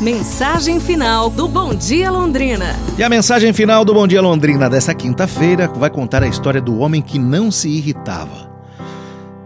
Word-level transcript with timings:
Mensagem 0.00 0.80
final 0.80 1.30
do 1.30 1.46
Bom 1.46 1.72
Dia 1.72 2.10
Londrina. 2.10 2.74
E 2.98 3.02
a 3.02 3.08
mensagem 3.08 3.52
final 3.52 3.84
do 3.84 3.94
Bom 3.94 4.08
Dia 4.08 4.20
Londrina 4.20 4.68
dessa 4.68 4.92
quinta-feira 4.92 5.68
vai 5.68 5.88
contar 5.88 6.22
a 6.22 6.26
história 6.26 6.60
do 6.60 6.78
homem 6.80 7.00
que 7.00 7.16
não 7.16 7.48
se 7.50 7.68
irritava. 7.68 8.52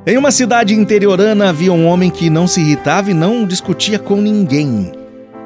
Em 0.06 0.16
uma 0.16 0.30
cidade 0.30 0.74
interiorana 0.74 1.50
havia 1.50 1.70
um 1.70 1.86
homem 1.86 2.10
que 2.10 2.30
não 2.30 2.46
se 2.46 2.62
irritava 2.62 3.10
e 3.10 3.14
não 3.14 3.46
discutia 3.46 3.98
com 3.98 4.16
ninguém. 4.16 4.90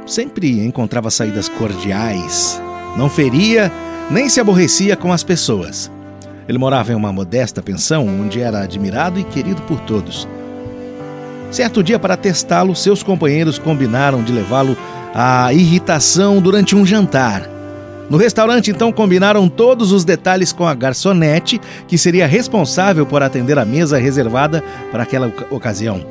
Sempre 0.07 0.65
encontrava 0.65 1.11
saídas 1.11 1.49
cordiais, 1.49 2.63
não 2.97 3.11
feria 3.11 3.73
nem 4.09 4.29
se 4.29 4.41
aborrecia 4.41 4.97
com 4.97 5.13
as 5.13 5.25
pessoas. 5.25 5.91
Ele 6.49 6.59
morava 6.59 6.93
em 6.93 6.97
uma 6.97 7.13
modesta 7.13 7.61
pensão 7.61 8.07
onde 8.07 8.41
era 8.41 8.63
admirado 8.63 9.19
e 9.19 9.25
querido 9.25 9.63
por 9.63 9.81
todos. 9.81 10.29
Certo 11.53 11.83
dia, 11.83 11.99
para 11.99 12.17
testá-lo, 12.17 12.75
seus 12.75 13.03
companheiros 13.03 13.59
combinaram 13.59 14.23
de 14.23 14.33
levá-lo 14.33 14.75
à 15.15 15.53
irritação 15.53 16.41
durante 16.41 16.75
um 16.75 16.87
jantar. 16.87 17.47
No 18.09 18.17
restaurante, 18.17 18.71
então, 18.71 18.91
combinaram 18.91 19.47
todos 19.51 19.93
os 19.93 20.03
detalhes 20.03 20.51
com 20.51 20.67
a 20.67 20.73
garçonete, 20.73 21.61
que 21.87 21.99
seria 21.99 22.27
responsável 22.27 23.05
por 23.05 23.23
atender 23.23 23.59
a 23.59 23.67
mesa 23.67 23.99
reservada 23.99 24.65
para 24.91 25.03
aquela 25.03 25.31
ocasião. 25.51 26.03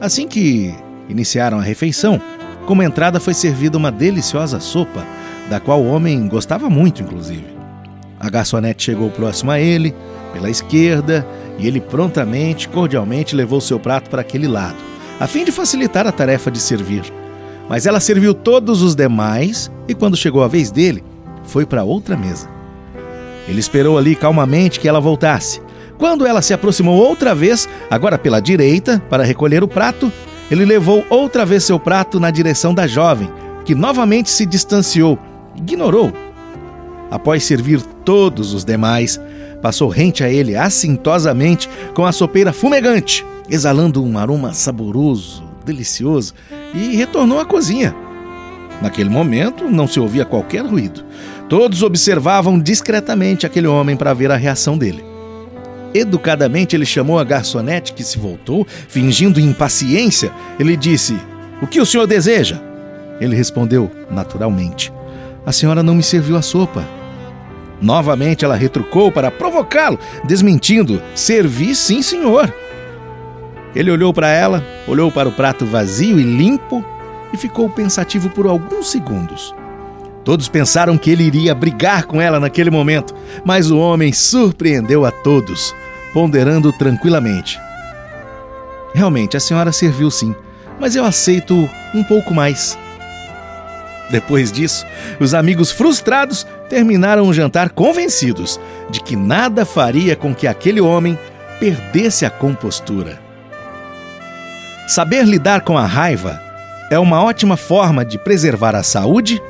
Assim 0.00 0.26
que 0.26 0.74
iniciaram 1.08 1.60
a 1.60 1.62
refeição, 1.62 2.20
como 2.66 2.82
entrada 2.82 3.20
foi 3.20 3.32
servida 3.32 3.78
uma 3.78 3.92
deliciosa 3.92 4.58
sopa, 4.58 5.06
da 5.48 5.60
qual 5.60 5.80
o 5.80 5.88
homem 5.88 6.26
gostava 6.26 6.68
muito, 6.68 7.00
inclusive. 7.00 7.46
A 8.18 8.28
garçonete 8.28 8.82
chegou 8.82 9.08
próximo 9.08 9.52
a 9.52 9.60
ele, 9.60 9.94
pela 10.32 10.50
esquerda, 10.50 11.24
e 11.60 11.66
ele 11.66 11.80
prontamente, 11.80 12.68
cordialmente 12.68 13.36
levou 13.36 13.60
seu 13.60 13.78
prato 13.78 14.08
para 14.08 14.22
aquele 14.22 14.48
lado, 14.48 14.76
a 15.20 15.26
fim 15.26 15.44
de 15.44 15.52
facilitar 15.52 16.06
a 16.06 16.12
tarefa 16.12 16.50
de 16.50 16.58
servir. 16.58 17.04
Mas 17.68 17.86
ela 17.86 18.00
serviu 18.00 18.34
todos 18.34 18.82
os 18.82 18.96
demais 18.96 19.70
e, 19.86 19.94
quando 19.94 20.16
chegou 20.16 20.42
a 20.42 20.48
vez 20.48 20.70
dele, 20.70 21.04
foi 21.44 21.66
para 21.66 21.84
outra 21.84 22.16
mesa. 22.16 22.48
Ele 23.46 23.60
esperou 23.60 23.98
ali 23.98 24.16
calmamente 24.16 24.80
que 24.80 24.88
ela 24.88 25.00
voltasse. 25.00 25.60
Quando 25.98 26.26
ela 26.26 26.40
se 26.40 26.54
aproximou 26.54 26.96
outra 26.96 27.34
vez, 27.34 27.68
agora 27.90 28.16
pela 28.16 28.40
direita, 28.40 29.00
para 29.10 29.22
recolher 29.22 29.62
o 29.62 29.68
prato, 29.68 30.10
ele 30.50 30.64
levou 30.64 31.04
outra 31.10 31.44
vez 31.44 31.62
seu 31.62 31.78
prato 31.78 32.18
na 32.18 32.30
direção 32.30 32.74
da 32.74 32.86
jovem, 32.86 33.30
que 33.64 33.74
novamente 33.74 34.30
se 34.30 34.46
distanciou, 34.46 35.18
ignorou. 35.54 36.12
Após 37.10 37.44
servir 37.44 37.82
todos 38.04 38.54
os 38.54 38.64
demais, 38.64 39.20
passou 39.60 39.88
rente 39.88 40.24
a 40.24 40.30
ele 40.30 40.56
assintosamente 40.56 41.68
com 41.94 42.04
a 42.04 42.12
sopeira 42.12 42.52
fumegante, 42.52 43.24
exalando 43.48 44.04
um 44.04 44.18
aroma 44.18 44.52
saboroso, 44.52 45.44
delicioso, 45.64 46.34
e 46.74 46.96
retornou 46.96 47.38
à 47.38 47.44
cozinha. 47.44 47.94
Naquele 48.80 49.10
momento, 49.10 49.64
não 49.70 49.86
se 49.86 50.00
ouvia 50.00 50.24
qualquer 50.24 50.64
ruído. 50.64 51.04
Todos 51.48 51.82
observavam 51.82 52.58
discretamente 52.58 53.44
aquele 53.44 53.66
homem 53.66 53.96
para 53.96 54.14
ver 54.14 54.30
a 54.30 54.36
reação 54.36 54.78
dele. 54.78 55.04
Educadamente, 55.92 56.76
ele 56.76 56.86
chamou 56.86 57.18
a 57.18 57.24
garçonete 57.24 57.92
que 57.92 58.04
se 58.04 58.18
voltou, 58.18 58.66
fingindo 58.88 59.40
impaciência. 59.40 60.32
Ele 60.58 60.76
disse: 60.76 61.18
O 61.60 61.66
que 61.66 61.80
o 61.80 61.86
senhor 61.86 62.06
deseja? 62.06 62.60
Ele 63.20 63.36
respondeu, 63.36 63.90
naturalmente: 64.10 64.92
A 65.44 65.52
senhora 65.52 65.82
não 65.82 65.96
me 65.96 66.02
serviu 66.02 66.36
a 66.36 66.42
sopa. 66.42 66.99
Novamente 67.80 68.44
ela 68.44 68.56
retrucou 68.56 69.10
para 69.10 69.30
provocá-lo, 69.30 69.98
desmentindo: 70.24 71.02
Servi 71.14 71.74
sim, 71.74 72.02
senhor. 72.02 72.52
Ele 73.74 73.90
olhou 73.90 74.12
para 74.12 74.28
ela, 74.28 74.64
olhou 74.86 75.10
para 75.10 75.28
o 75.28 75.32
prato 75.32 75.64
vazio 75.64 76.18
e 76.18 76.22
limpo 76.22 76.84
e 77.32 77.36
ficou 77.36 77.68
pensativo 77.70 78.28
por 78.28 78.46
alguns 78.46 78.90
segundos. 78.90 79.54
Todos 80.24 80.48
pensaram 80.48 80.98
que 80.98 81.10
ele 81.10 81.24
iria 81.24 81.54
brigar 81.54 82.04
com 82.04 82.20
ela 82.20 82.38
naquele 82.38 82.70
momento, 82.70 83.14
mas 83.44 83.70
o 83.70 83.78
homem 83.78 84.12
surpreendeu 84.12 85.06
a 85.06 85.10
todos, 85.10 85.74
ponderando 86.12 86.72
tranquilamente. 86.72 87.58
Realmente, 88.92 89.36
a 89.36 89.40
senhora 89.40 89.72
serviu 89.72 90.10
sim, 90.10 90.34
mas 90.78 90.94
eu 90.94 91.04
aceito 91.04 91.68
um 91.94 92.04
pouco 92.04 92.34
mais. 92.34 92.76
Depois 94.10 94.50
disso, 94.50 94.84
os 95.20 95.32
amigos 95.32 95.70
frustrados 95.70 96.46
terminaram 96.70 97.26
o 97.26 97.34
jantar 97.34 97.70
convencidos 97.70 98.58
de 98.88 99.00
que 99.00 99.16
nada 99.16 99.66
faria 99.66 100.14
com 100.14 100.32
que 100.32 100.46
aquele 100.46 100.80
homem 100.80 101.18
perdesse 101.58 102.24
a 102.24 102.30
compostura. 102.30 103.20
Saber 104.88 105.24
lidar 105.24 105.62
com 105.62 105.76
a 105.76 105.84
raiva 105.84 106.40
é 106.90 106.98
uma 106.98 107.22
ótima 107.22 107.56
forma 107.56 108.04
de 108.04 108.18
preservar 108.18 108.74
a 108.74 108.82
saúde 108.82 109.42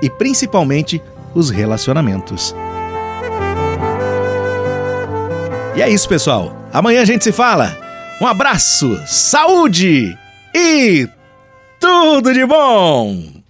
e 0.00 0.08
principalmente 0.08 1.02
os 1.34 1.50
relacionamentos. 1.50 2.54
E 5.74 5.82
é 5.82 5.88
isso, 5.90 6.08
pessoal. 6.08 6.56
Amanhã 6.72 7.02
a 7.02 7.04
gente 7.04 7.24
se 7.24 7.32
fala. 7.32 7.76
Um 8.20 8.26
abraço, 8.26 9.00
saúde 9.06 10.16
e 10.54 11.08
tudo 11.80 12.32
de 12.32 12.44
bom! 12.46 13.41